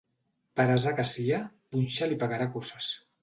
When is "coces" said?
2.59-2.89